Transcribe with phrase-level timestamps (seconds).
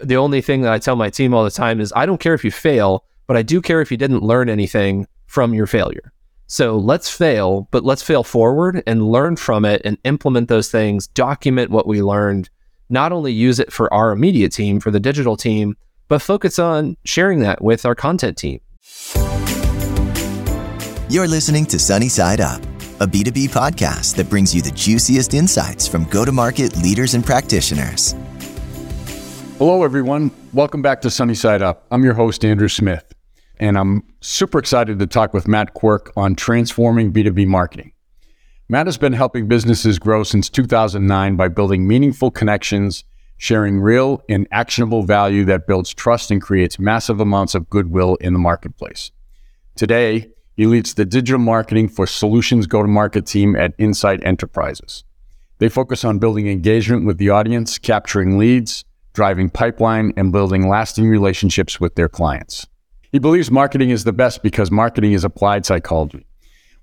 [0.00, 2.34] The only thing that I tell my team all the time is I don't care
[2.34, 6.12] if you fail, but I do care if you didn't learn anything from your failure.
[6.46, 11.08] So let's fail, but let's fail forward and learn from it and implement those things,
[11.08, 12.48] document what we learned,
[12.88, 16.96] not only use it for our immediate team, for the digital team, but focus on
[17.04, 18.60] sharing that with our content team.
[21.10, 22.62] You're listening to Sunny Side Up,
[23.00, 27.26] a B2B podcast that brings you the juiciest insights from go to market leaders and
[27.26, 28.14] practitioners.
[29.58, 30.30] Hello, everyone.
[30.52, 31.84] Welcome back to Sunny Side Up.
[31.90, 33.12] I'm your host, Andrew Smith
[33.60, 37.92] and I'm super excited to talk with Matt Quirk on transforming B2B marketing.
[38.68, 43.04] Matt has been helping businesses grow since 2009 by building meaningful connections,
[43.38, 48.32] sharing real and actionable value that builds trust and creates massive amounts of goodwill in
[48.32, 49.10] the marketplace.
[49.74, 55.04] Today, he leads the digital marketing for solutions go to market team at Insight Enterprises.
[55.58, 58.84] They focus on building engagement with the audience, capturing leads,
[59.18, 62.68] driving pipeline, and building lasting relationships with their clients.
[63.10, 66.24] He believes marketing is the best because marketing is applied psychology.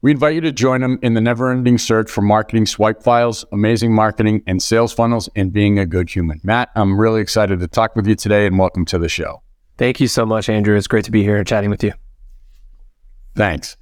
[0.02, 3.46] We invite you to join him in the never ending search for marketing swipe files,
[3.54, 6.42] amazing marketing, and sales funnels, and being a good human.
[6.44, 9.42] Matt, I'm really excited to talk with you today and welcome to the show.
[9.78, 10.76] Thank you so much, Andrew.
[10.76, 11.94] It's great to be here chatting with you.
[13.38, 13.78] Thanks.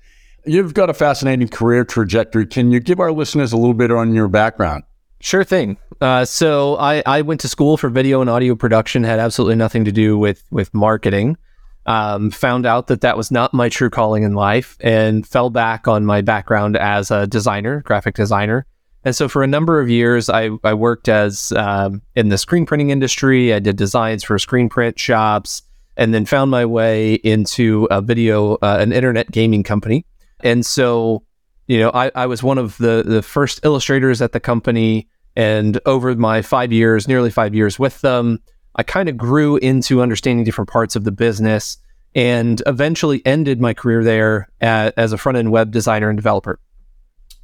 [0.46, 2.46] You've got a fascinating career trajectory.
[2.46, 4.84] Can you give our listeners a little bit on your background?
[5.24, 5.78] Sure thing.
[6.02, 9.86] Uh, so I, I went to school for video and audio production, had absolutely nothing
[9.86, 11.38] to do with with marketing
[11.86, 15.88] um, found out that that was not my true calling in life and fell back
[15.88, 18.66] on my background as a designer, graphic designer.
[19.04, 22.66] And so for a number of years, I, I worked as um, in the screen
[22.66, 23.54] printing industry.
[23.54, 25.62] I did designs for screen print shops
[25.98, 30.06] and then found my way into a video, uh, an internet gaming company.
[30.40, 31.24] And so,
[31.68, 35.10] you know, I, I was one of the, the first illustrators at the company.
[35.36, 38.40] And over my five years, nearly five years with them,
[38.76, 41.78] I kind of grew into understanding different parts of the business
[42.16, 46.60] and eventually ended my career there at, as a front end web designer and developer.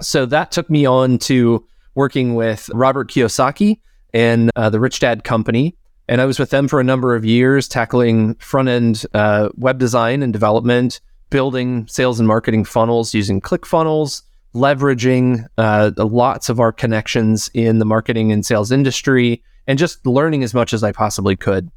[0.01, 3.79] So that took me on to working with Robert Kiyosaki
[4.13, 5.75] and uh, the Rich Dad Company.
[6.07, 9.77] And I was with them for a number of years, tackling front end uh, web
[9.77, 14.23] design and development, building sales and marketing funnels using ClickFunnels,
[14.53, 20.43] leveraging uh, lots of our connections in the marketing and sales industry, and just learning
[20.43, 21.69] as much as I possibly could.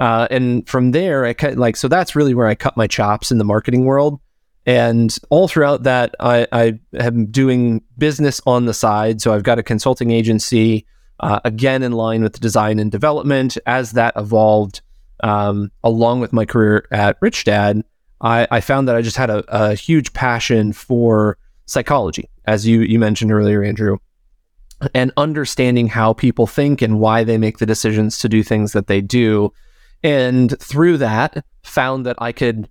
[0.00, 1.88] Uh, and from there, I cut like so.
[1.88, 4.20] That's really where I cut my chops in the marketing world.
[4.66, 9.22] And all throughout that, I, I am doing business on the side.
[9.22, 10.86] So I've got a consulting agency,
[11.20, 13.56] uh, again in line with design and development.
[13.66, 14.82] As that evolved,
[15.24, 17.82] um, along with my career at Rich Dad,
[18.20, 21.38] I, I found that I just had a, a huge passion for
[21.68, 23.98] psychology, as you you mentioned earlier, Andrew
[24.94, 28.86] and understanding how people think and why they make the decisions to do things that
[28.86, 29.52] they do.
[30.02, 32.68] And through that, found that I could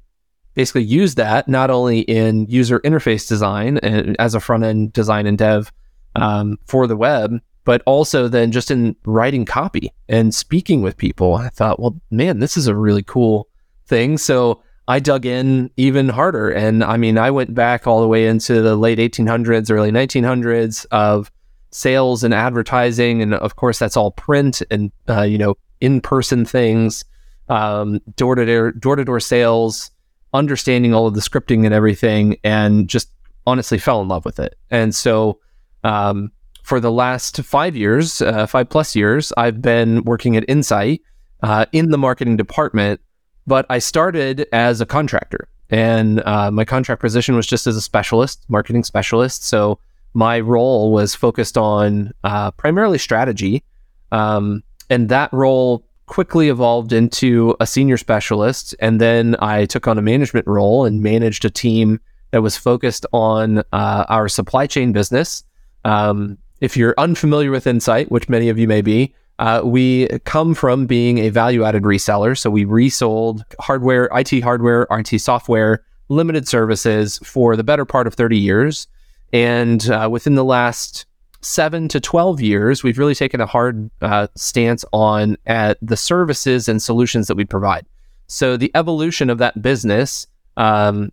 [0.54, 5.28] basically use that not only in user interface design and as a front end design
[5.28, 5.72] and dev
[6.16, 11.36] um, for the web, but also then just in writing copy and speaking with people.
[11.36, 13.50] I thought, well, man, this is a really cool
[13.86, 14.18] thing.
[14.18, 16.50] So I dug in even harder.
[16.50, 20.86] And I mean, I went back all the way into the late 1800s, early 1900s
[20.92, 21.30] of
[21.72, 26.46] sales and advertising, and of course that's all print and uh, you know in person
[26.46, 27.04] things,
[27.48, 29.92] door to door door to door sales,
[30.34, 33.10] understanding all of the scripting and everything, and just
[33.46, 34.56] honestly fell in love with it.
[34.70, 35.40] And so
[35.84, 36.32] um,
[36.64, 41.02] for the last five years, uh, five plus years, I've been working at Insight
[41.44, 43.00] uh, in the marketing department.
[43.48, 47.82] But I started as a contractor, and uh, my contract position was just as a
[47.82, 49.44] specialist, marketing specialist.
[49.46, 49.80] So
[50.14, 53.64] my role was focused on uh, primarily strategy.
[54.12, 58.74] Um, and that role quickly evolved into a senior specialist.
[58.80, 62.00] And then I took on a management role and managed a team
[62.32, 65.44] that was focused on uh, our supply chain business.
[65.86, 70.54] Um, if you're unfamiliar with Insight, which many of you may be, uh, we come
[70.54, 72.38] from being a value added reseller.
[72.38, 78.16] So we resold hardware, IT hardware, IT software, limited services for the better part of
[78.16, 78.88] 30 years.
[79.34, 81.06] And uh, within the last
[81.42, 86.68] seven to 12 years, we've really taken a hard uh, stance on at the services
[86.68, 87.86] and solutions that we provide.
[88.28, 90.28] So the evolution of that business
[90.58, 91.12] um,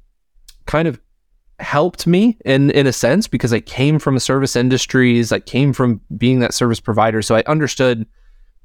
[0.66, 1.00] kind of
[1.60, 5.30] helped me in in a sense because I came from a service industries.
[5.30, 8.06] I came from being that service provider, so I understood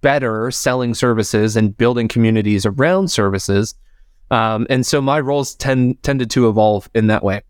[0.02, 3.76] better selling services and building communities around services.
[4.32, 7.42] Um, and so my roles tend tended to evolve in that way.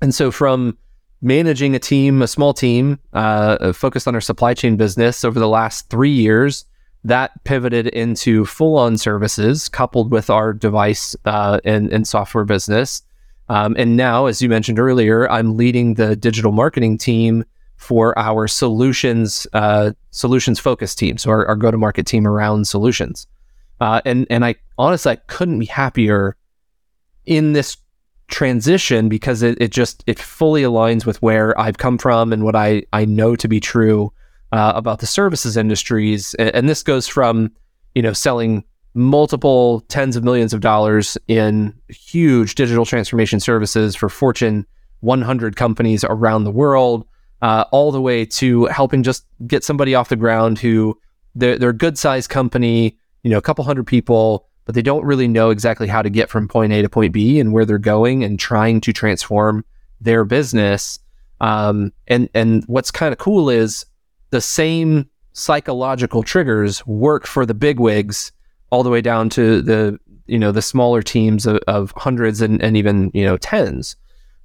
[0.00, 0.76] And so from
[1.20, 5.48] managing a team, a small team, uh, focused on our supply chain business over the
[5.48, 6.66] last three years
[7.04, 13.02] that pivoted into full on services coupled with our device uh, and, and software business.
[13.48, 17.44] Um, and now, as you mentioned earlier, I'm leading the digital marketing team
[17.82, 22.68] for our solutions uh, solutions focused team, so our, our go to market team around
[22.68, 23.26] solutions.
[23.80, 26.36] Uh, and and I honestly I couldn't be happier
[27.26, 27.76] in this
[28.28, 32.54] transition because it, it just it fully aligns with where I've come from and what
[32.54, 34.12] I I know to be true
[34.52, 36.34] uh, about the services industries.
[36.34, 37.50] And, and this goes from
[37.96, 38.62] you know selling
[38.94, 44.66] multiple tens of millions of dollars in huge digital transformation services for Fortune
[45.00, 47.06] 100 companies around the world
[47.42, 50.98] uh, all the way to helping just get somebody off the ground who
[51.34, 55.04] they're, they're a good sized company, you know, a couple hundred people, but they don't
[55.04, 57.78] really know exactly how to get from point A to point B and where they're
[57.78, 59.64] going and trying to transform
[60.00, 60.98] their business.
[61.40, 63.84] Um, and and what's kind of cool is
[64.30, 68.30] the same psychological triggers work for the bigwigs
[68.70, 72.62] all the way down to the you know the smaller teams of, of hundreds and,
[72.62, 73.96] and even you know tens.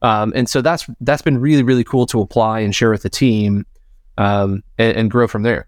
[0.01, 3.09] Um, and so that's that's been really really cool to apply and share with the
[3.09, 3.65] team
[4.17, 5.67] um, and, and, grow from there.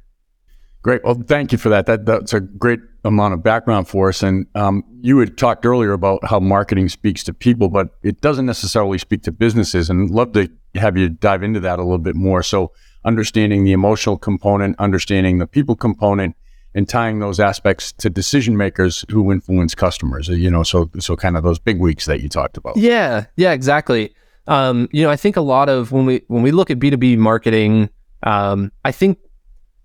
[0.81, 1.03] Great.
[1.03, 1.85] Well, thank you for that.
[1.87, 4.23] That that's a great amount of background for us.
[4.23, 8.45] And um, you had talked earlier about how marketing speaks to people, but it doesn't
[8.45, 9.89] necessarily speak to businesses.
[9.89, 12.43] And love to have you dive into that a little bit more.
[12.43, 12.71] So
[13.05, 16.35] understanding the emotional component, understanding the people component,
[16.75, 20.27] and tying those aspects to decision makers who influence customers.
[20.27, 22.77] You know, so so kind of those big weeks that you talked about.
[22.77, 24.13] Yeah, yeah, exactly.
[24.47, 26.89] Um, you know, I think a lot of when we when we look at B
[26.89, 27.89] two B marketing,
[28.23, 29.19] um, I think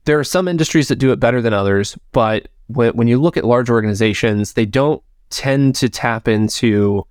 [0.05, 1.99] there are some industries that do it better than others.
[2.13, 7.05] But when when you look at large organizations, they don't tend to tap into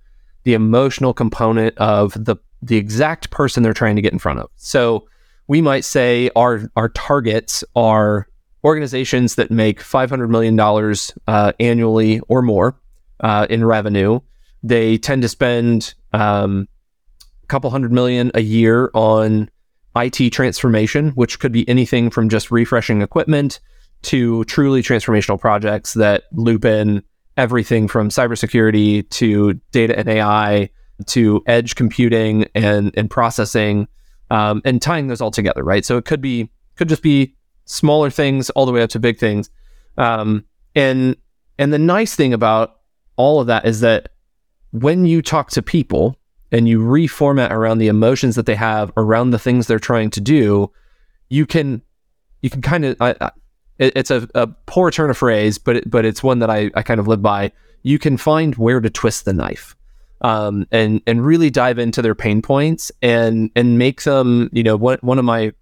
[0.44, 4.50] the emotional component of the the exact person they're trying to get in front of.
[4.56, 5.06] So
[5.46, 8.26] we might say our our targets are
[8.64, 10.58] organizations that make $500 million
[11.28, 12.80] uh, annually or more
[13.20, 14.20] uh, in revenue.
[14.62, 16.66] They tend to spend um,
[17.42, 19.50] a couple hundred million a year on
[19.96, 23.60] IT transformation, which could be anything from just refreshing equipment
[24.02, 27.02] to truly transformational projects that loop in
[27.36, 30.70] everything from cybersecurity to data and AI
[31.06, 33.88] to edge computing and, and processing
[34.30, 35.84] um, and tying those all together, right?
[35.84, 37.34] So it could be could just be
[37.64, 39.50] smaller things all the way up to big things.
[39.96, 40.44] Um,
[40.74, 41.16] and
[41.58, 42.80] and the nice thing about
[43.16, 44.10] all of that is that
[44.72, 46.18] when you talk to people
[46.50, 50.20] and you reformat around the emotions that they have around the things they're trying to
[50.20, 50.70] do,
[51.28, 51.82] you can
[52.42, 53.30] you can kind of I, I,
[53.78, 56.82] it's a, a, poor turn of phrase, but it, but it's one that I, I
[56.82, 57.50] kind of live by.
[57.82, 59.74] You can find where to twist the knife,
[60.20, 64.48] um, and and really dive into their pain points and and make them.
[64.52, 65.52] You know, one one of my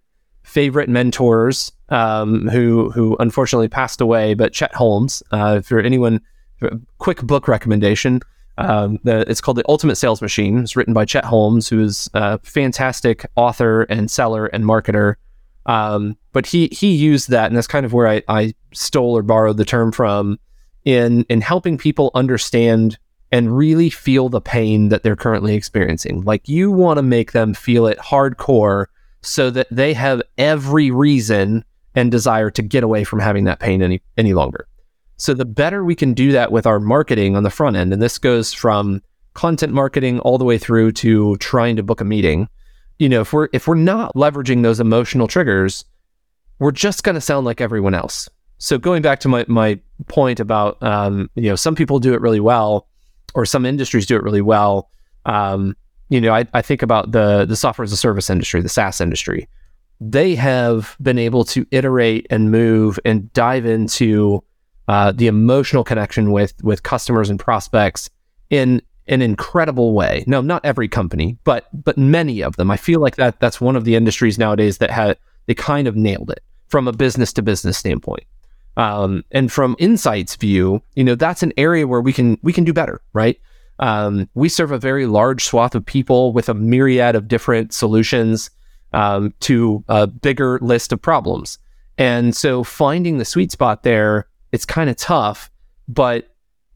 [0.42, 5.22] favorite mentors um, who who unfortunately passed away, but Chet Holmes.
[5.30, 6.20] Uh, for anyone,
[6.98, 8.20] quick book recommendation.
[8.58, 10.58] Um, the, it's called The Ultimate Sales Machine.
[10.58, 15.14] It's written by Chet Holmes, who is a fantastic author and seller and marketer.
[15.66, 19.22] Um, but he he used that, and that's kind of where I, I stole or
[19.22, 20.38] borrowed the term from
[20.84, 22.98] in in helping people understand
[23.30, 26.20] and really feel the pain that they're currently experiencing.
[26.22, 28.86] Like you want to make them feel it hardcore
[29.22, 31.64] so that they have every reason
[31.94, 34.66] and desire to get away from having that pain any any longer.
[35.16, 38.02] So the better we can do that with our marketing on the front end, and
[38.02, 39.02] this goes from
[39.34, 42.48] content marketing all the way through to trying to book a meeting.
[42.98, 45.84] You know, if we're if we're not leveraging those emotional triggers,
[46.58, 48.28] we're just going to sound like everyone else.
[48.58, 52.20] So going back to my my point about um, you know some people do it
[52.20, 52.88] really well,
[53.34, 54.90] or some industries do it really well.
[55.24, 55.76] Um,
[56.12, 59.00] you know, I, I think about the the software as a service industry, the SaaS
[59.00, 59.48] industry.
[59.98, 64.44] They have been able to iterate and move and dive into
[64.88, 68.10] uh, the emotional connection with with customers and prospects
[68.50, 70.22] in an incredible way.
[70.26, 72.70] No, not every company, but but many of them.
[72.70, 75.16] I feel like that that's one of the industries nowadays that had
[75.46, 78.24] they kind of nailed it from a business to business standpoint.
[78.76, 82.64] Um, and from insights view, you know, that's an area where we can we can
[82.64, 83.40] do better, right?
[83.82, 88.48] Um, we serve a very large swath of people with a myriad of different solutions
[88.92, 91.58] um, to a bigger list of problems.
[91.98, 95.50] And so finding the sweet spot there, it's kind of tough,
[95.88, 96.32] but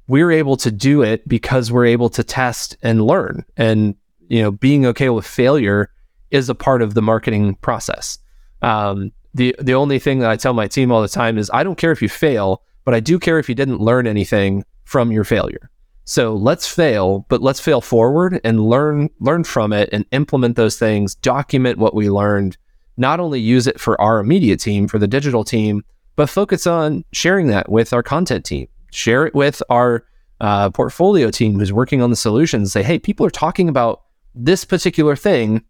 [0.08, 3.44] we're able to do it because we're able to test and learn.
[3.56, 3.94] And,
[4.26, 5.92] you know, being okay with failure
[6.32, 8.18] is a part of the marketing process.
[8.62, 11.62] Um, the, the only thing that I tell my team all the time is I
[11.62, 15.12] don't care if you fail, but I do care if you didn't learn anything from
[15.12, 15.70] your failure.
[16.08, 20.78] So let's fail, but let's fail forward and learn learn from it and implement those
[20.78, 22.56] things, document what we learned,
[22.96, 25.82] not only use it for our immediate team, for the digital team,
[26.14, 28.68] but focus on sharing that with our content team.
[28.92, 30.04] Share it with our
[30.40, 32.72] uh, portfolio team who's working on the solutions.
[32.72, 35.64] Say, hey, people are talking about this particular thing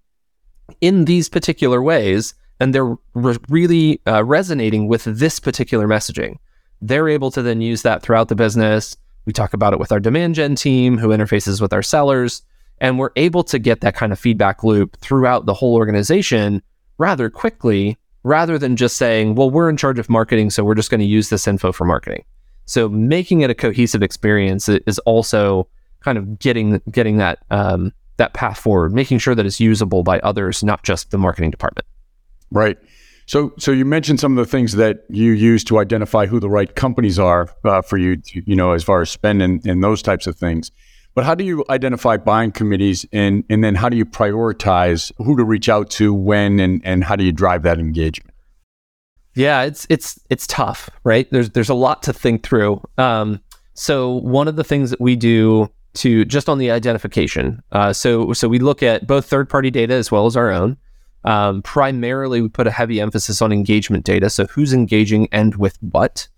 [0.82, 6.36] in these particular ways, and they're re- really uh, resonating with this particular messaging.
[6.82, 8.98] They're able to then use that throughout the business.
[9.26, 12.42] We talk about it with our demand gen team who interfaces with our sellers,
[12.78, 16.62] and we're able to get that kind of feedback loop throughout the whole organization
[16.98, 20.90] rather quickly rather than just saying, well, we're in charge of marketing, so we're just
[20.90, 22.24] going to use this info for marketing.
[22.64, 25.68] So making it a cohesive experience is also
[26.00, 30.18] kind of getting getting that um, that path forward, making sure that it's usable by
[30.20, 31.86] others, not just the marketing department.
[32.50, 32.78] Right.
[33.26, 36.48] So, so you mentioned some of the things that you use to identify who the
[36.48, 39.82] right companies are uh, for you, to, you know, as far as spend and, and
[39.82, 40.70] those types of things.
[41.16, 45.34] But how do you identify buying committees, and and then how do you prioritize who
[45.38, 48.34] to reach out to when, and and how do you drive that engagement?
[49.34, 51.26] Yeah, it's it's it's tough, right?
[51.30, 52.82] There's there's a lot to think through.
[52.98, 53.40] Um,
[53.72, 58.34] so one of the things that we do to just on the identification, uh, so
[58.34, 60.76] so we look at both third party data as well as our own.
[61.26, 64.30] Um, primarily, we put a heavy emphasis on engagement data.
[64.30, 66.28] So who's engaging and with what,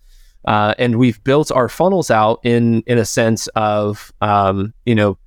[0.47, 5.19] uh, and we've built our funnels out in in a sense of um, you know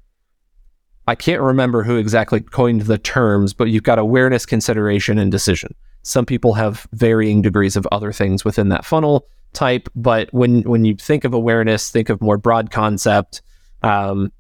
[1.07, 5.75] I can't remember who exactly coined the terms, but you've got awareness, consideration, and decision.
[6.03, 10.85] Some people have varying degrees of other things within that funnel type, but when when
[10.85, 13.41] you think of awareness, think of more broad concept
[13.83, 14.31] um,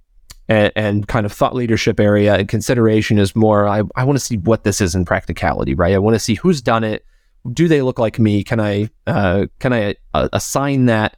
[0.51, 2.35] and, and, kind of thought leadership area.
[2.35, 3.67] And consideration is more.
[3.67, 5.93] I, I want to see what this is in practicality, right?
[5.93, 7.05] I want to see who's done it.
[7.53, 8.43] Do they look like me?
[8.43, 11.17] Can I uh, can I uh, assign that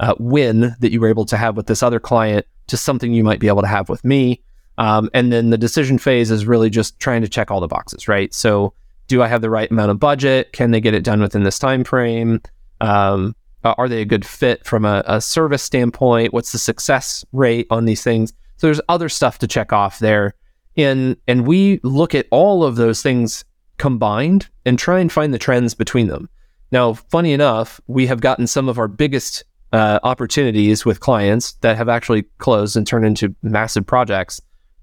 [0.00, 3.24] uh, win that you were able to have with this other client to something you
[3.24, 4.42] might be able to have with me?
[4.78, 8.08] Um, and then the decision phase is really just trying to check all the boxes,
[8.08, 8.34] right?
[8.34, 8.74] So
[9.06, 10.52] do I have the right amount of budget?
[10.52, 12.40] Can they get it done within this time frame?
[12.80, 16.32] Um, are they a good fit from a, a, service standpoint?
[16.32, 18.32] What's the success rate on these things?
[18.62, 20.34] So there's other stuff to check off there.
[20.76, 23.44] And and we look at all of those things
[23.78, 26.28] combined and try and find the trends between them.
[26.70, 29.42] Now, funny enough, we have gotten some of our biggest
[29.72, 34.40] uh, opportunities with clients that have actually closed and turned into massive projects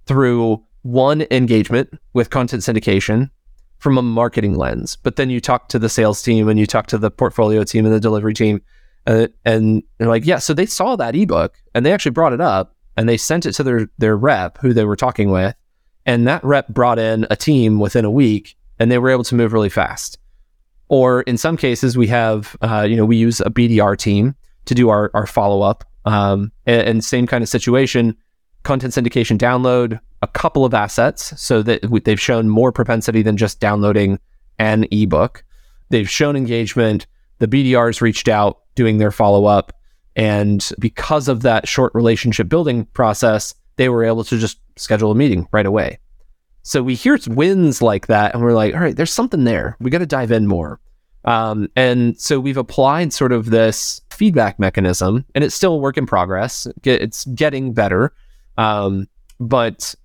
[0.07, 3.29] through one engagement with content syndication
[3.77, 4.97] from a marketing lens.
[4.97, 7.85] But then you talk to the sales team and you talk to the portfolio team
[7.85, 8.61] and the delivery team,
[9.07, 12.41] uh, and they're like, yeah, so they saw that ebook and they actually brought it
[12.41, 15.55] up and they sent it to their their rep who they were talking with,
[16.05, 19.35] and that rep brought in a team within a week and they were able to
[19.35, 20.17] move really fast.
[20.87, 24.73] Or in some cases, we have, uh, you know, we use a BDR team to
[24.73, 25.83] do our, our follow up.
[26.05, 28.15] Um, and, and same kind of situation,
[28.63, 33.59] content syndication download, a couple of assets so that they've shown more propensity than just
[33.59, 34.19] downloading
[34.57, 35.43] an ebook.
[35.89, 37.05] They've shown engagement.
[37.39, 39.73] The BDRs reached out doing their follow up.
[40.15, 45.15] And because of that short relationship building process, they were able to just schedule a
[45.15, 45.99] meeting right away.
[46.63, 49.77] So we hear wins like that, and we're like, all right, there's something there.
[49.79, 50.79] We got to dive in more.
[51.25, 55.97] Um, and so we've applied sort of this feedback mechanism, and it's still a work
[55.97, 56.67] in progress.
[56.83, 58.13] It's getting better.
[58.57, 59.07] Um,
[59.39, 59.95] but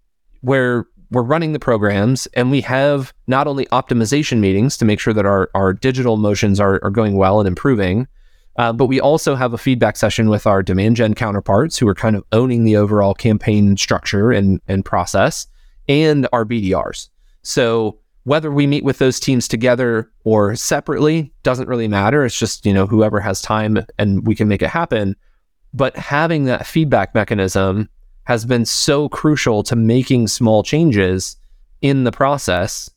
[0.42, 5.12] where we're running the programs and we have not only optimization meetings to make sure
[5.12, 8.06] that our, our digital motions are, are going well and improving,
[8.56, 11.94] uh, but we also have a feedback session with our demand gen counterparts who are
[11.94, 15.46] kind of owning the overall campaign structure and, and process
[15.88, 17.08] and our BDRs.
[17.42, 22.24] So whether we meet with those teams together or separately doesn't really matter.
[22.24, 25.14] It's just, you know, whoever has time and we can make it happen.
[25.74, 27.88] But having that feedback mechanism
[28.24, 31.36] has been so crucial to making small changes
[31.82, 32.88] in the process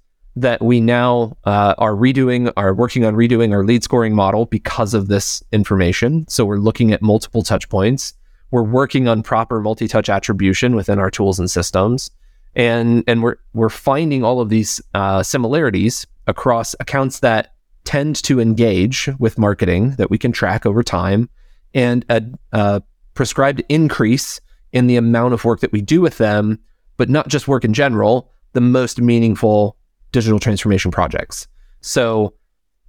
[0.41, 4.93] that we now uh, are redoing, are working on redoing our lead scoring model because
[4.93, 6.27] of this information.
[6.27, 8.13] So we're looking at multiple touch points.
[8.51, 12.11] We're working on proper multi-touch attribution within our tools and systems,
[12.55, 17.53] and and we're we're finding all of these uh, similarities across accounts that
[17.83, 21.29] tend to engage with marketing that we can track over time,
[21.73, 22.21] and a,
[22.53, 22.81] a
[23.15, 24.39] prescribed increase
[24.71, 26.59] in the amount of work that we do with them,
[26.95, 29.76] but not just work in general, the most meaningful
[30.17, 31.47] digital transformation projects.
[31.81, 32.33] So,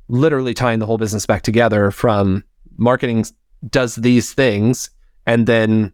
[0.08, 2.42] literally tying the whole business back together from
[2.78, 3.26] marketing
[3.68, 4.88] does these things,
[5.26, 5.92] and then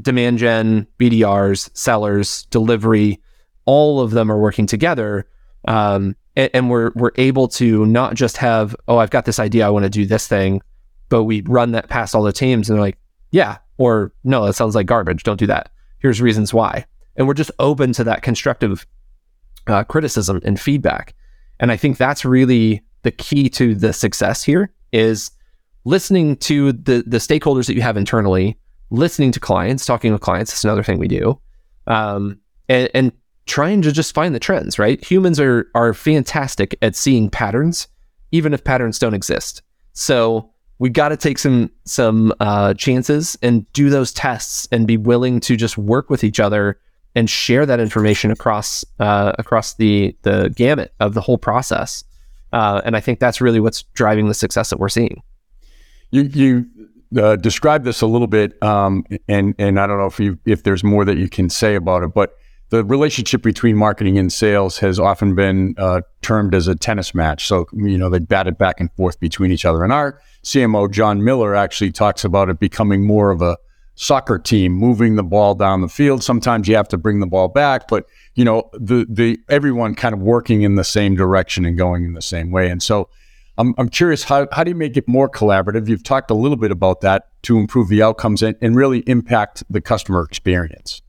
[0.00, 3.20] demand gen, BDRs, sellers, delivery,
[3.64, 5.28] all of them are working together.
[5.68, 9.64] Um, and, and we're we're able to not just have, oh, I've got this idea,
[9.68, 10.62] I want to do this thing,
[11.08, 12.98] but we run that past all the teams and they're like,
[13.30, 15.22] yeah, or no, that sounds like garbage.
[15.22, 15.70] Don't do that.
[16.00, 16.86] Here's reasons why.
[17.14, 18.84] And we're just open to that constructive
[19.66, 21.14] uh, criticism and feedback.
[21.60, 25.30] And I think that's really the key to the success here is
[25.84, 28.58] listening to the the stakeholders that you have internally,
[28.90, 30.50] listening to clients, talking with clients.
[30.50, 31.40] That's another thing we do,
[31.86, 33.12] um, and, and
[33.46, 34.78] trying to just find the trends.
[34.78, 35.02] Right?
[35.04, 37.88] Humans are are fantastic at seeing patterns,
[38.32, 39.62] even if patterns don't exist.
[39.92, 44.96] So we got to take some some uh, chances and do those tests and be
[44.96, 46.78] willing to just work with each other
[47.16, 52.04] and share that information across uh, across the the gamut of the whole process.
[52.52, 55.22] Uh, and I think that's really what's driving the success that we're seeing.
[56.10, 56.66] You you
[57.20, 60.62] uh, describe this a little bit, um, and and I don't know if you if
[60.62, 62.36] there's more that you can say about it, but
[62.68, 67.46] the relationship between marketing and sales has often been uh, termed as a tennis match.
[67.46, 69.82] So you know they bat it back and forth between each other.
[69.82, 73.56] And our CMO John Miller actually talks about it becoming more of a
[73.96, 76.22] soccer team moving the ball down the field.
[76.22, 80.14] Sometimes you have to bring the ball back, but you know, the the everyone kind
[80.14, 82.70] of working in the same direction and going in the same way.
[82.70, 83.08] And so
[83.58, 85.88] I'm I'm curious how how do you make it more collaborative?
[85.88, 89.64] You've talked a little bit about that to improve the outcomes and, and really impact
[89.70, 91.02] the customer experience.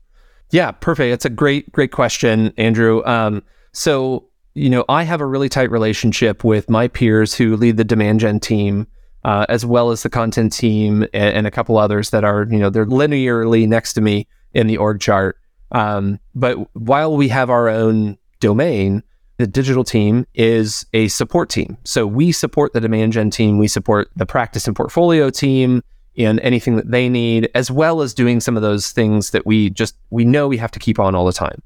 [0.50, 1.12] Yeah, perfect.
[1.12, 3.04] It's a great, great question, Andrew.
[3.04, 3.42] Um,
[3.72, 7.84] so, you know, I have a really tight relationship with my peers who lead the
[7.84, 8.86] demand gen team
[9.24, 12.58] uh, as well as the content team and, and, a couple others that are, you
[12.58, 15.36] know, they're linearly next to me in the org chart.
[15.72, 19.02] Um, but while we have our own domain,
[19.38, 21.76] the digital team is a support team.
[21.84, 25.82] So we support the demand gen team, we support the practice and portfolio team
[26.14, 29.70] in anything that they need, as well as doing some of those things that we
[29.70, 31.62] just we know we have to keep on all the time.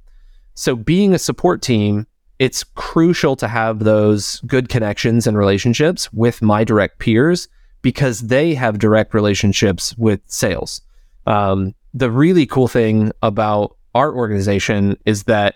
[0.54, 2.06] So being a support team
[2.42, 7.46] it's crucial to have those good connections and relationships with my direct peers
[7.82, 10.80] because they have direct relationships with sales.
[11.25, 15.54] Um, the really cool thing about our organization is that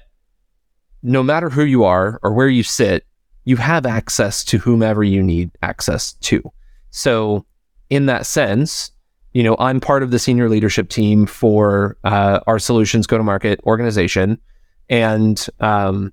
[1.02, 3.04] no matter who you are or where you sit,
[3.44, 6.40] you have access to whomever you need access to.
[6.90, 7.44] So,
[7.90, 8.92] in that sense,
[9.32, 13.24] you know, I'm part of the senior leadership team for uh, our solutions go to
[13.24, 14.38] market organization.
[14.88, 16.12] And um,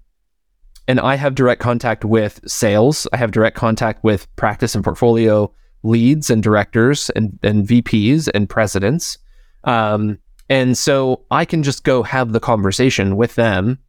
[0.87, 3.07] and I have direct contact with sales.
[3.13, 8.49] I have direct contact with practice and portfolio leads and directors and, and VPs and
[8.49, 9.17] presidents.
[9.63, 10.17] Um,
[10.49, 13.79] and so I can just go have the conversation with them,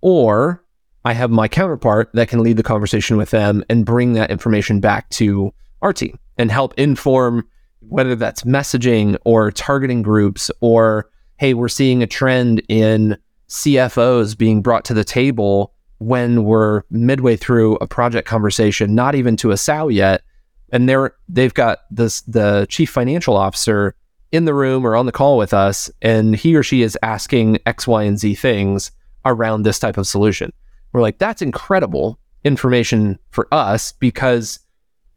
[0.00, 0.64] or
[1.04, 4.80] I have my counterpart that can lead the conversation with them and bring that information
[4.80, 7.46] back to our team and help inform
[7.80, 13.16] whether that's messaging or targeting groups or, hey, we're seeing a trend in
[13.48, 19.36] CFOs being brought to the table when we're midway through a project conversation, not even
[19.36, 20.22] to a SOW yet,
[20.70, 23.94] and they're they've got this the chief financial officer
[24.30, 27.58] in the room or on the call with us, and he or she is asking
[27.66, 28.90] X, Y, and Z things
[29.24, 30.52] around this type of solution.
[30.92, 34.60] We're like, that's incredible information for us because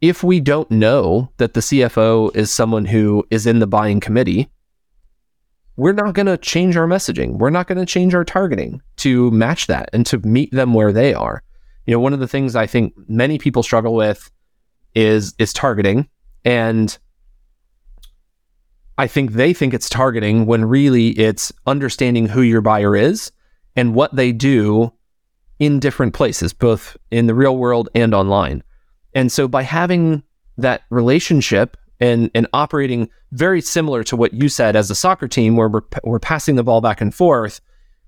[0.00, 4.50] if we don't know that the CFO is someone who is in the buying committee,
[5.76, 7.38] we're not going to change our messaging.
[7.38, 10.92] We're not going to change our targeting to match that and to meet them where
[10.92, 11.42] they are.
[11.86, 14.30] You know, one of the things I think many people struggle with
[14.94, 16.08] is is targeting
[16.44, 16.96] and
[18.98, 23.32] I think they think it's targeting when really it's understanding who your buyer is
[23.74, 24.92] and what they do
[25.58, 28.62] in different places, both in the real world and online.
[29.14, 30.22] And so by having
[30.58, 35.56] that relationship and and operating very similar to what you said as a soccer team,
[35.56, 37.60] where we're we're passing the ball back and forth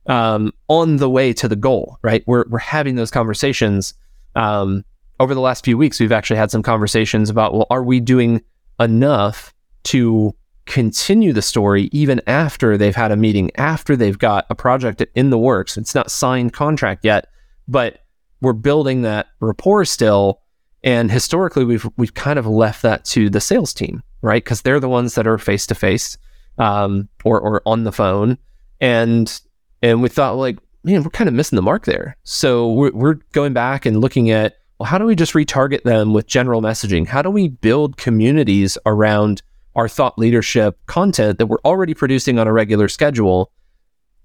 [0.06, 1.98] um, on the way to the goal.
[2.02, 3.94] Right, we're we're having those conversations.
[4.34, 4.84] Um,
[5.20, 8.42] over the last few weeks, we've actually had some conversations about well, are we doing
[8.80, 9.54] enough
[9.84, 10.34] to
[10.66, 15.30] continue the story even after they've had a meeting, after they've got a project in
[15.30, 15.76] the works?
[15.76, 17.28] It's not signed contract yet,
[17.68, 18.00] but
[18.40, 20.40] we're building that rapport still
[20.84, 24.44] and historically, we've we've kind of left that to the sales team, right?
[24.44, 26.18] Because they're the ones that are face to face
[26.58, 28.36] or or on the phone,
[28.82, 29.40] and
[29.82, 32.18] and we thought like, man, we're kind of missing the mark there.
[32.22, 36.12] So we're we're going back and looking at well, how do we just retarget them
[36.12, 37.06] with general messaging?
[37.06, 39.40] How do we build communities around
[39.74, 43.50] our thought leadership content that we're already producing on a regular schedule?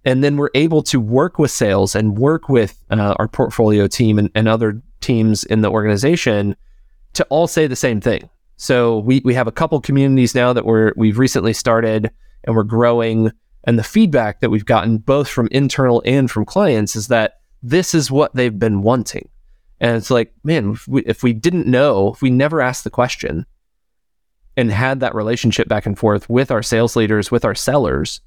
[0.04, 4.18] And then we're able to work with sales and work with uh, our portfolio team
[4.18, 6.56] and, and other teams in the organization
[7.14, 8.30] to all say the same thing.
[8.58, 12.12] So we, we have a couple communities now that we're we've recently started
[12.44, 13.32] and we're growing.
[13.64, 17.94] And the feedback that we've gotten both from internal and from clients is that this
[17.94, 19.30] is what they've been wanting.
[19.80, 22.90] And it's like, man, if we, if we didn't know, if we never asked the
[22.90, 23.46] question
[24.58, 28.20] and had that relationship back and forth with our sales leaders, with our sellers,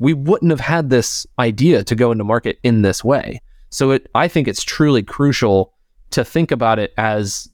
[0.00, 3.40] we wouldn't have had this idea to go into market in this way.
[3.68, 5.72] So it, I think it's truly crucial
[6.10, 7.48] to think about it as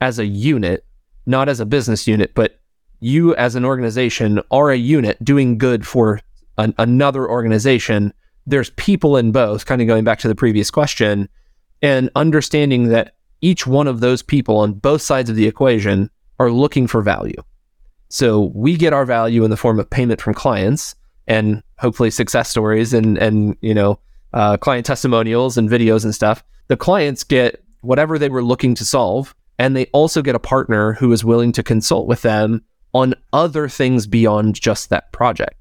[0.00, 0.84] as a unit
[1.26, 2.60] not as a business unit, but
[3.00, 6.20] you as an organization are a unit doing good for
[6.58, 8.12] an, another organization.
[8.46, 11.28] There's people in both, kind of going back to the previous question,
[11.82, 16.50] and understanding that each one of those people on both sides of the equation are
[16.50, 17.42] looking for value.
[18.08, 20.94] So we get our value in the form of payment from clients
[21.26, 23.98] and hopefully success stories and and you know
[24.34, 26.44] uh, client testimonials and videos and stuff.
[26.68, 30.94] The clients get whatever they were looking to solve, and they also get a partner
[30.94, 35.56] who is willing to consult with them on other things beyond just that project.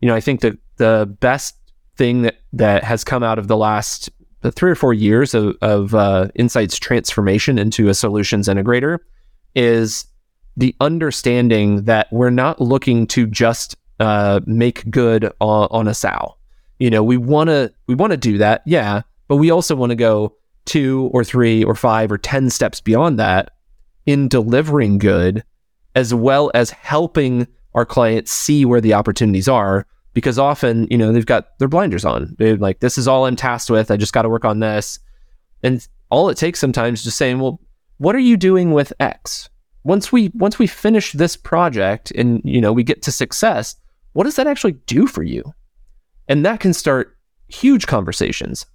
[0.00, 1.56] You know, I think that the best
[1.96, 4.10] thing that that has come out of the last
[4.40, 8.98] the three or four years of, of uh, Insight's transformation into a solutions integrator
[9.54, 10.04] is
[10.56, 16.38] the understanding that we're not looking to just uh, make good on, on a SAL.
[16.78, 19.90] You know, we want to we want to do that, yeah, but we also want
[19.90, 23.50] to go two or three or five or ten steps beyond that
[24.06, 25.44] in delivering good,
[25.94, 29.86] as well as helping our clients see where the opportunities are.
[30.12, 32.36] Because often, you know, they've got their blinders on.
[32.38, 33.90] They're like, "This is all I'm tasked with.
[33.90, 35.00] I just got to work on this,"
[35.62, 37.60] and all it takes sometimes is just saying, "Well,
[37.98, 39.50] what are you doing with X?"
[39.84, 43.76] once we once we finish this project and you know we get to success
[44.14, 45.44] what does that actually do for you
[46.28, 47.16] and that can start
[47.48, 48.66] huge conversations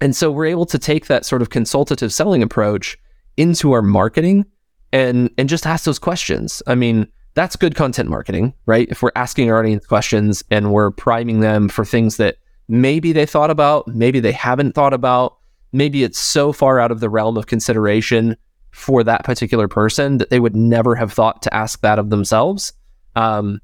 [0.00, 2.98] and so we're able to take that sort of consultative selling approach
[3.36, 4.44] into our marketing
[4.92, 9.12] and and just ask those questions i mean that's good content marketing right if we're
[9.16, 12.36] asking our audience questions and we're priming them for things that
[12.68, 15.36] maybe they thought about maybe they haven't thought about
[15.72, 18.36] maybe it's so far out of the realm of consideration
[18.76, 22.72] for that particular person that they would never have thought to ask that of themselves.
[23.14, 23.60] Um,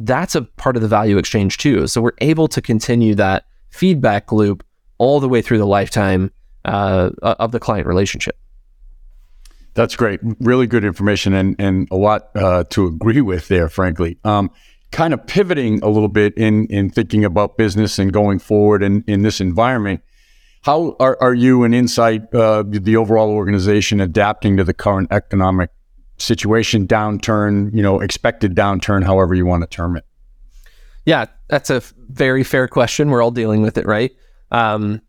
[0.00, 1.86] that's a part of the value exchange too.
[1.86, 4.64] So we're able to continue that feedback loop
[5.02, 6.30] all the way through the lifetime
[6.64, 8.38] uh, of the client relationship.
[9.74, 10.20] That's great.
[10.38, 14.18] Really good information and, and a lot uh, to agree with there, frankly.
[14.22, 14.50] Um,
[14.92, 19.02] kind of pivoting a little bit in, in thinking about business and going forward in,
[19.08, 20.02] in this environment.
[20.62, 25.70] How are, are you and Insight, uh, the overall organization, adapting to the current economic
[26.18, 30.04] situation, downturn, you know, expected downturn, however you want to term it?
[31.04, 33.10] Yeah, that's a very fair question.
[33.10, 34.12] We're all dealing with it, right?
[34.52, 35.00] Um,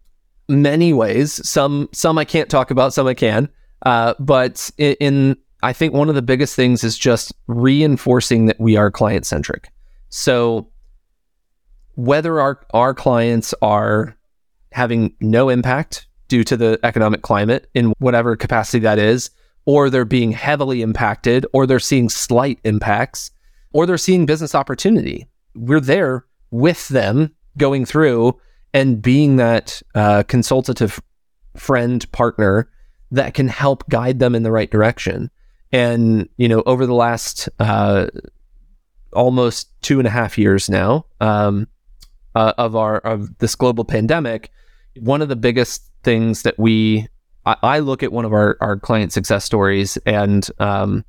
[0.49, 1.47] many ways.
[1.47, 3.49] Some some I can't talk about, some I can.
[3.83, 8.59] Uh, but in, in I think one of the biggest things is just reinforcing that
[8.59, 9.69] we are client centric.
[10.09, 10.69] So
[11.95, 14.17] whether our our clients are
[14.71, 19.29] having no impact due to the economic climate in whatever capacity that is,
[19.65, 23.31] or they're being heavily impacted, or they're seeing slight impacts,
[23.71, 25.27] or they're seeing business opportunity.
[25.55, 28.39] We're there with them going through
[28.73, 31.01] and being that uh, consultative
[31.55, 32.69] friend partner
[33.11, 35.29] that can help guide them in the right direction.
[35.71, 38.07] And you know, over the last uh,
[39.13, 41.67] almost two and a half years now um,
[42.35, 44.49] uh, of our of this global pandemic,
[44.99, 47.07] one of the biggest things that we
[47.45, 51.05] I, I look at one of our, our client success stories and um,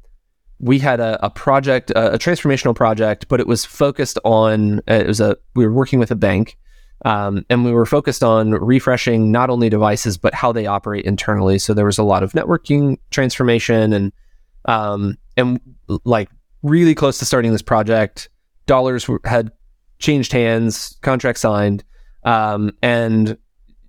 [0.61, 5.07] we had a, a project a, a, transformational project but it was focused on it
[5.07, 6.57] was a we were working with a bank
[7.05, 11.59] um, and we were focused on refreshing not only devices but how they operate internally
[11.59, 14.13] so there was a lot of networking transformation and
[14.67, 15.61] um, and
[16.05, 16.31] like
[16.63, 18.29] really close to starting this project
[18.67, 19.51] dollars had
[19.99, 21.85] changed hands contract signed
[22.25, 23.37] um, and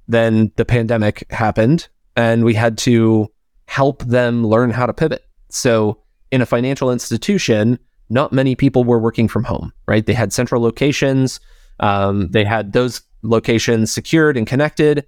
[0.08, 3.32] then the pandemic happened and we had to
[3.68, 5.26] help them learn how to pivot.
[5.50, 6.00] So,
[6.32, 10.06] in a financial institution, not many people were working from home, right?
[10.06, 11.40] They had central locations,
[11.80, 15.06] um, they had those locations secured and connected.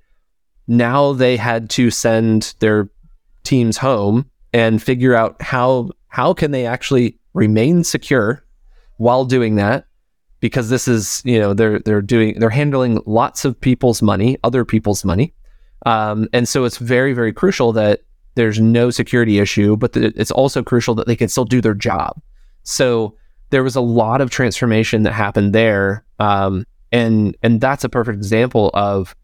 [0.68, 2.90] Now they had to send their
[3.44, 8.44] teams home and figure out how how can they actually remain secure
[8.98, 9.86] while doing that
[10.40, 14.66] because this is you know they're they're doing they're handling lots of people's money, other
[14.66, 15.34] people's money,
[15.86, 18.02] um, and so it's very very crucial that
[18.36, 21.74] there's no security issue, but th- it's also crucial that they can still do their
[21.74, 22.22] job.
[22.64, 23.16] So
[23.50, 28.18] there was a lot of transformation that happened there, um, and and that's a perfect
[28.18, 29.16] example of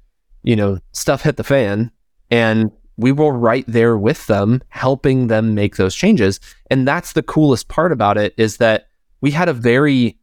[0.44, 1.92] you know stuff hit the fan,
[2.32, 6.40] and we were right there with them, helping them make those changes.
[6.70, 8.88] And that's the coolest part about it is that
[9.22, 10.18] we had a very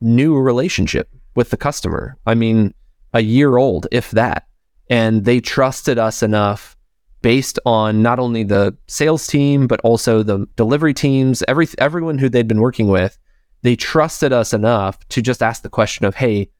[0.00, 2.16] new relationship with the customer.
[2.26, 2.74] I mean,
[3.12, 4.46] a year old, if that.
[4.88, 6.76] And they trusted us enough
[7.22, 12.28] based on not only the sales team, but also the delivery teams, every, everyone who
[12.28, 13.18] they'd been working with.
[13.62, 16.50] They trusted us enough to just ask the question of, hey,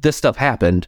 [0.00, 0.86] this stuff happened.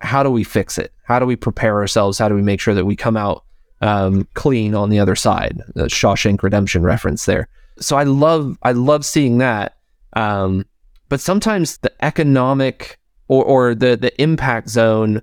[0.00, 0.92] How do we fix it?
[1.04, 2.18] How do we prepare ourselves?
[2.18, 3.44] How do we make sure that we come out
[3.82, 5.60] um, clean on the other side.
[5.74, 7.48] The Shawshank Redemption reference there.
[7.78, 9.76] So I love I love seeing that.
[10.14, 10.64] Um,
[11.08, 15.20] but sometimes the economic or, or the the impact zone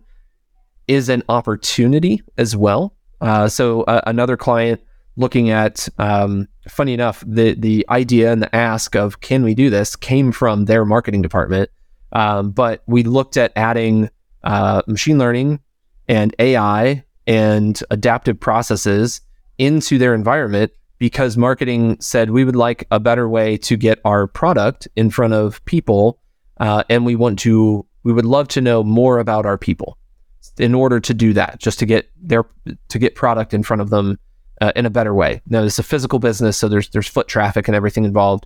[0.87, 2.95] is an opportunity as well.
[3.21, 4.81] Uh, so uh, another client
[5.15, 9.69] looking at, um, funny enough, the the idea and the ask of can we do
[9.69, 11.69] this came from their marketing department.
[12.13, 14.09] Um, but we looked at adding
[14.43, 15.59] uh, machine learning
[16.07, 19.21] and AI and adaptive processes
[19.59, 24.25] into their environment because marketing said we would like a better way to get our
[24.25, 26.19] product in front of people,
[26.59, 29.98] uh, and we want to we would love to know more about our people
[30.57, 32.45] in order to do that, just to get their
[32.89, 34.19] to get product in front of them
[34.61, 35.41] uh, in a better way.
[35.47, 38.45] Now, it's a physical business, so there's there's foot traffic and everything involved,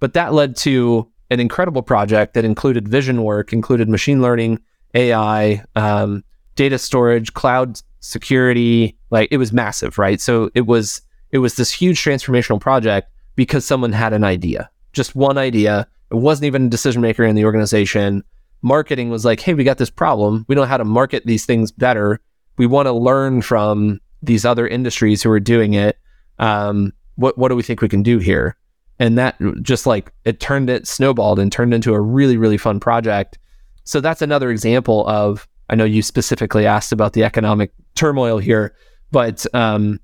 [0.00, 4.58] but that led to an incredible project that included vision work, included machine learning,
[4.94, 6.22] AI, um,
[6.56, 8.96] data storage, cloud security.
[9.10, 10.20] Like it was massive, right?
[10.20, 15.14] So it was it was this huge transformational project because someone had an idea, just
[15.14, 15.86] one idea.
[16.10, 18.22] It wasn't even a decision maker in the organization.
[18.62, 20.44] Marketing was like, hey, we got this problem.
[20.48, 22.20] We know how to market these things better.
[22.56, 25.98] We want to learn from these other industries who are doing it.
[26.38, 28.56] Um, what what do we think we can do here?
[28.98, 32.80] And that just like it turned it snowballed and turned into a really really fun
[32.80, 33.38] project.
[33.84, 38.74] So that's another example of I know you specifically asked about the economic turmoil here,
[39.10, 39.98] but um,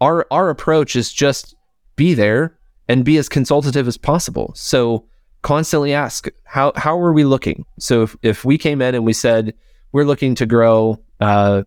[0.00, 1.54] our our approach is just
[1.96, 4.52] be there and be as consultative as possible.
[4.54, 5.04] So
[5.48, 7.64] constantly ask how how are we looking?
[7.78, 9.54] So if, if we came in and we said
[9.92, 11.62] we're looking to grow uh,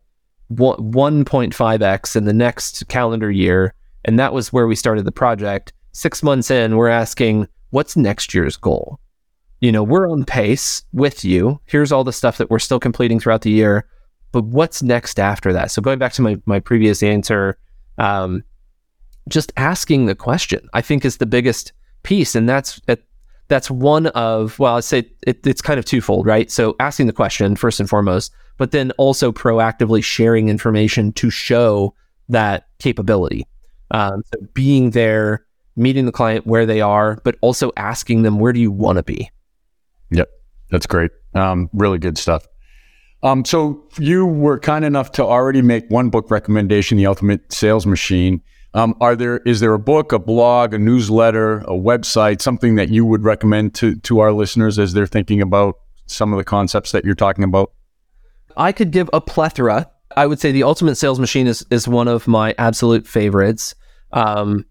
[0.54, 3.74] 1.5x in the next calendar year,
[4.06, 5.74] and that was where we started the project.
[5.94, 9.00] Six months in, we're asking what's next year's goal.
[9.62, 11.60] You know, we're on pace with you.
[11.66, 13.88] Here's all the stuff that we're still completing throughout the year,
[14.32, 15.72] but what's next after that?
[15.72, 17.58] So going back to my my previous answer
[17.98, 18.44] um,
[19.28, 22.80] just asking the question, I think, is the biggest piece, and that's
[23.52, 26.50] that's one of well, I say it, it's kind of twofold, right?
[26.50, 31.94] So asking the question first and foremost, but then also proactively sharing information to show
[32.30, 33.46] that capability.
[33.92, 38.54] Um, so being there, meeting the client where they are, but also asking them where
[38.54, 39.30] do you want to be.
[40.12, 40.30] Yep,
[40.70, 41.12] that's great.
[41.34, 42.48] Um, really good stuff.
[43.22, 47.86] Um, so you were kind enough to already make one book recommendation, The Ultimate Sales
[47.86, 48.42] Machine.
[48.74, 52.90] Um, are there is there a book, a blog, a newsletter, a website, something that
[52.90, 56.92] you would recommend to to our listeners as they're thinking about some of the concepts
[56.94, 57.74] that you're talking about?
[58.56, 59.90] I could give a plethora.
[60.16, 63.76] I would say The Ultimate Sales Machine is is one of my absolute favorites.
[64.14, 64.66] Um,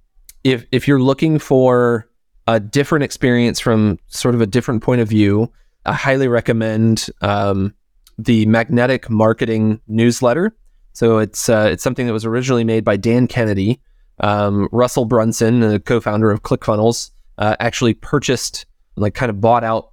[0.45, 2.09] if if you're looking for
[2.47, 5.53] a different experience from sort of a different point of view,
[5.85, 7.75] I highly recommend um,
[8.19, 10.57] the Magnetic Marketing newsletter.
[10.93, 13.81] So it's uh, it's something that was originally made by Dan Kennedy.
[14.21, 19.93] Um, Russell Brunson, the co-founder of ClickFunnels, uh, actually purchased, like, kind of bought out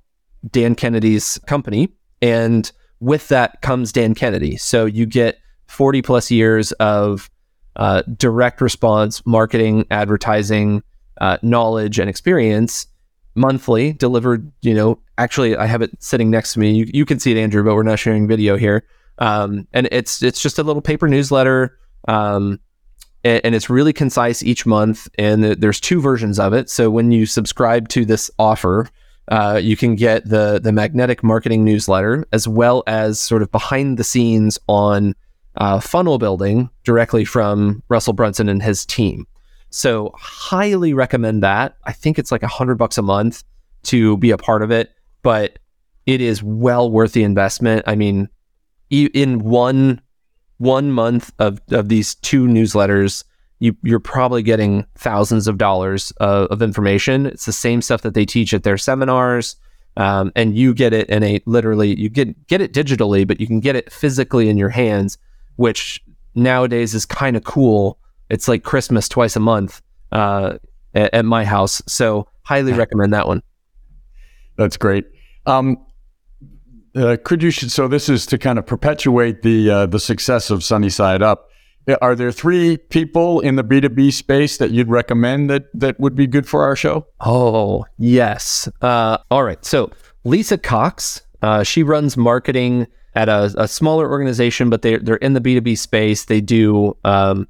[0.49, 1.89] Dan Kennedy's company,
[2.21, 4.57] and with that comes Dan Kennedy.
[4.57, 5.37] So you get
[5.67, 7.29] 40 plus years of
[7.75, 10.83] uh, direct response marketing, advertising,
[11.21, 12.87] uh, knowledge, and experience
[13.35, 16.71] monthly, delivered, you know, actually I have it sitting next to me.
[16.71, 18.83] You, you can see it, Andrew, but we're not sharing video here.
[19.19, 21.77] Um, and it's it's just a little paper newsletter.
[22.07, 22.59] Um,
[23.27, 25.07] and, and, it's really concise each month.
[25.17, 26.69] And there's two versions of it.
[26.69, 28.89] So when you subscribe to this offer,
[29.29, 33.97] uh, you can get the the magnetic marketing newsletter as well as sort of behind
[33.97, 35.15] the scenes on
[35.57, 39.27] uh, funnel building directly from Russell Brunson and his team.
[39.69, 41.75] So highly recommend that.
[41.83, 43.43] I think it's like a hundred bucks a month
[43.83, 44.91] to be a part of it,
[45.23, 45.59] but
[46.05, 47.83] it is well worth the investment.
[47.85, 48.29] I mean,
[48.89, 50.01] in one
[50.57, 53.23] one month of, of these two newsletters,
[53.59, 57.25] you, you're probably getting thousands of dollars of, of information.
[57.25, 59.55] It's the same stuff that they teach at their seminars.
[59.97, 63.47] Um, and you get it in a literally you get get it digitally, but you
[63.47, 65.17] can get it physically in your hands,
[65.55, 66.03] which
[66.35, 67.97] nowadays is kind of cool
[68.29, 70.57] it's like Christmas twice a month uh,
[70.93, 71.81] at, at, my house.
[71.87, 73.41] So highly recommend that one.
[74.57, 75.05] That's great.
[75.45, 75.77] Um,
[76.97, 80.63] uh, could you so this is to kind of perpetuate the uh, the success of
[80.63, 81.49] Sunny Side Up.
[82.01, 85.99] Are there three people in the B two B space that you'd recommend that that
[85.99, 87.05] would be good for our show?
[87.21, 88.67] Oh yes.
[88.81, 89.63] Uh, all right.
[89.63, 89.91] So
[90.25, 95.33] Lisa Cox, uh, she runs marketing at a, a, smaller organization, but they they're in
[95.33, 96.25] the B two B space.
[96.25, 97.47] They do um,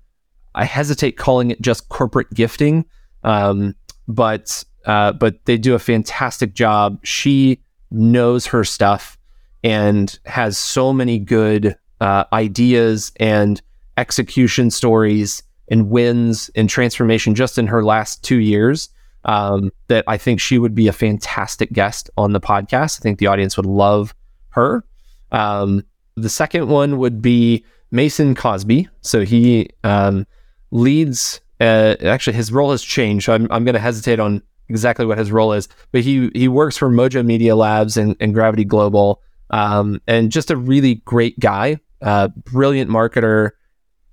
[0.53, 2.85] I hesitate calling it just corporate gifting,
[3.23, 3.75] um,
[4.07, 6.99] but uh, but they do a fantastic job.
[7.03, 9.16] She knows her stuff
[9.63, 13.61] and has so many good uh, ideas and
[13.97, 18.89] execution stories and wins and transformation just in her last two years
[19.25, 22.99] um, that I think she would be a fantastic guest on the podcast.
[22.99, 24.15] I think the audience would love
[24.49, 24.83] her.
[25.31, 25.83] Um,
[26.15, 28.87] the second one would be Mason Cosby.
[29.01, 30.25] So he um,
[30.71, 31.41] leads.
[31.59, 33.25] Uh, actually, his role has changed.
[33.25, 36.47] So I'm, I'm going to hesitate on exactly what his role is, but he he
[36.47, 41.39] works for Mojo Media Labs and, and Gravity Global, um, and just a really great
[41.39, 43.51] guy, uh, brilliant marketer,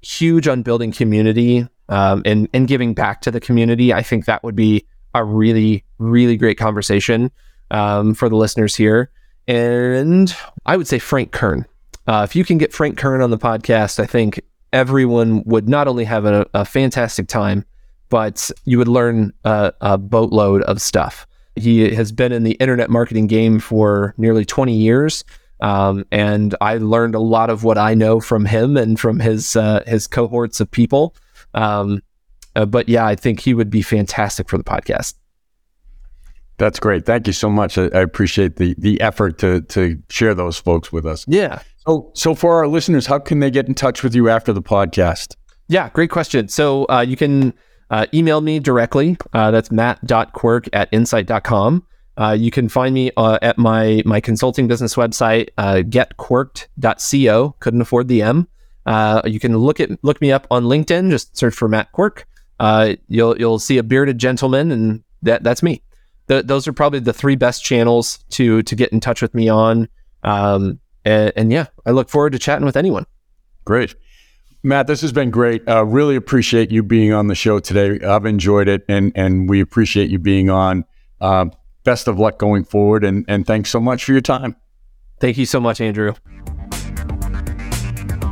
[0.02, 3.92] huge on building community um, and and giving back to the community.
[3.92, 7.30] I think that would be a really really great conversation
[7.70, 9.10] um, for the listeners here.
[9.46, 10.34] And
[10.66, 11.66] I would say Frank Kern.
[12.06, 14.40] Uh, if you can get Frank Kern on the podcast, I think
[14.72, 17.64] everyone would not only have a, a fantastic time,
[18.08, 21.26] but you would learn a, a boatload of stuff.
[21.56, 25.24] He has been in the internet marketing game for nearly 20 years.
[25.60, 29.56] Um, and I learned a lot of what I know from him and from his
[29.56, 31.14] uh, his cohorts of people.
[31.54, 32.02] Um,
[32.56, 35.14] uh, but yeah, I think he would be fantastic for the podcast.
[36.56, 37.04] That's great.
[37.04, 37.78] Thank you so much.
[37.78, 41.24] I, I, appreciate the the effort to to share those folks with us.
[41.26, 41.62] Yeah.
[41.86, 44.62] So so for our listeners, how can they get in touch with you after the
[44.62, 45.34] podcast?
[45.68, 46.48] Yeah, great question.
[46.48, 47.54] So uh, you can
[47.90, 49.16] uh, email me directly.
[49.32, 51.86] Uh, that's matt.quirk at insight.com.
[52.16, 57.56] Uh, you can find me uh, at my my consulting business website, uh, getquirked.co.
[57.58, 58.48] Couldn't afford the M.
[58.86, 61.10] Uh, you can look at look me up on LinkedIn.
[61.10, 62.26] Just search for Matt Quirk.
[62.60, 65.82] Uh, you'll you'll see a bearded gentleman, and that that's me.
[66.26, 69.48] The, those are probably the three best channels to to get in touch with me
[69.48, 69.88] on.
[70.22, 73.06] Um, and, and yeah, I look forward to chatting with anyone.
[73.64, 73.94] Great.
[74.66, 75.68] Matt, this has been great.
[75.68, 78.02] Uh, really appreciate you being on the show today.
[78.02, 80.86] I've enjoyed it, and and we appreciate you being on.
[81.20, 81.46] Uh,
[81.84, 84.56] best of luck going forward, and and thanks so much for your time.
[85.20, 86.14] Thank you so much, Andrew.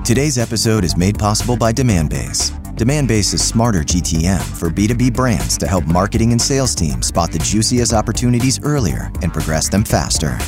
[0.06, 2.50] Today's episode is made possible by Demandbase.
[2.76, 7.38] Demandbase is smarter GTM for B2B brands to help marketing and sales teams spot the
[7.40, 10.38] juiciest opportunities earlier and progress them faster.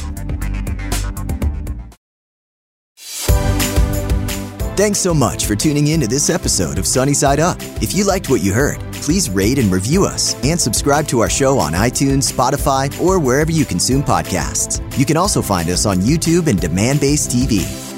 [4.77, 7.59] Thanks so much for tuning in to this episode of Sunny Side Up.
[7.81, 11.31] If you liked what you heard, please rate and review us and subscribe to our
[11.31, 14.83] show on iTunes, Spotify, or wherever you consume podcasts.
[14.99, 17.94] You can also find us on YouTube and Demandbase TV